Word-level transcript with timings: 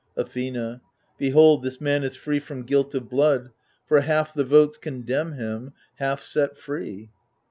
Athena 0.17 0.81
Behold, 1.19 1.61
this 1.61 1.79
man 1.79 2.03
is 2.03 2.15
free 2.15 2.39
from 2.39 2.63
guilt 2.63 2.95
of 2.95 3.07
blood, 3.07 3.51
For 3.85 3.99
half 4.01 4.33
the 4.33 4.43
votes 4.43 4.79
condemn 4.79 5.33
him, 5.33 5.73
half 5.97 6.21
set 6.21 6.57
free 6.57 7.11